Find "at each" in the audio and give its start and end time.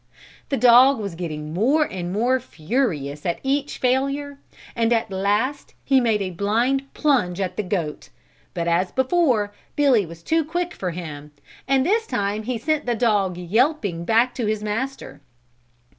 3.23-3.77